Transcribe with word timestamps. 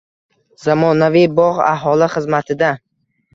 Zamonaviy 0.61 1.27
bog‘ 1.41 1.59
aholi 1.67 2.09
xizmatida 2.15 2.73